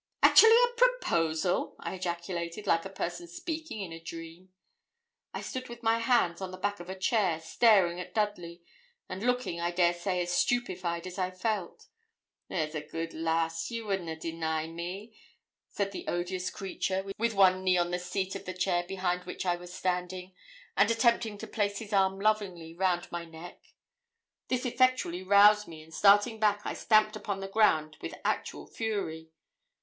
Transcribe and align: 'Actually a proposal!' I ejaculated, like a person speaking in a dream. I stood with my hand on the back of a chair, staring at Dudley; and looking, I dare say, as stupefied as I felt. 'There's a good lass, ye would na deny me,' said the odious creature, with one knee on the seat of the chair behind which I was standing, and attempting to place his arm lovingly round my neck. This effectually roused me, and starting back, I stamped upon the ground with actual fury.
'Actually 0.23 0.57
a 0.63 0.73
proposal!' 0.77 1.75
I 1.79 1.93
ejaculated, 1.93 2.65
like 2.65 2.85
a 2.85 2.89
person 2.89 3.27
speaking 3.27 3.81
in 3.81 3.91
a 3.93 3.99
dream. 3.99 4.49
I 5.31 5.41
stood 5.41 5.69
with 5.69 5.83
my 5.83 5.99
hand 5.99 6.41
on 6.41 6.49
the 6.49 6.57
back 6.57 6.79
of 6.79 6.89
a 6.89 6.97
chair, 6.97 7.39
staring 7.39 7.99
at 7.99 8.15
Dudley; 8.15 8.63
and 9.07 9.21
looking, 9.21 9.61
I 9.61 9.69
dare 9.69 9.93
say, 9.93 10.19
as 10.23 10.33
stupefied 10.35 11.05
as 11.05 11.19
I 11.19 11.29
felt. 11.29 11.85
'There's 12.47 12.73
a 12.73 12.81
good 12.81 13.13
lass, 13.13 13.69
ye 13.69 13.83
would 13.83 14.01
na 14.01 14.15
deny 14.15 14.65
me,' 14.65 15.15
said 15.69 15.91
the 15.91 16.07
odious 16.07 16.49
creature, 16.49 17.03
with 17.19 17.35
one 17.35 17.63
knee 17.63 17.77
on 17.77 17.91
the 17.91 17.99
seat 17.99 18.33
of 18.33 18.45
the 18.45 18.55
chair 18.55 18.81
behind 18.83 19.25
which 19.25 19.45
I 19.45 19.55
was 19.55 19.71
standing, 19.71 20.33
and 20.75 20.89
attempting 20.89 21.37
to 21.37 21.45
place 21.45 21.77
his 21.77 21.93
arm 21.93 22.19
lovingly 22.19 22.73
round 22.73 23.11
my 23.11 23.23
neck. 23.23 23.61
This 24.47 24.65
effectually 24.65 25.21
roused 25.21 25.67
me, 25.67 25.83
and 25.83 25.93
starting 25.93 26.39
back, 26.39 26.61
I 26.65 26.73
stamped 26.73 27.15
upon 27.15 27.39
the 27.39 27.47
ground 27.47 27.97
with 28.01 28.15
actual 28.25 28.65
fury. 28.65 29.29